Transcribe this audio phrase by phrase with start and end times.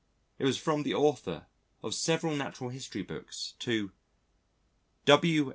[0.39, 1.45] It was from the author
[1.83, 3.91] of several natural history books, to
[5.05, 5.49] "W.